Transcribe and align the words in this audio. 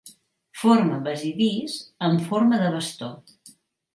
Forma 0.61 0.95
basidis 1.07 1.77
amb 2.09 2.25
forma 2.31 2.61
de 2.65 2.71
bastó. 2.79 3.13